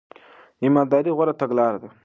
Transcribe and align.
ایمانداري 0.63 1.11
غوره 1.17 1.33
تګلاره 1.41 1.77
ده. 1.81 1.89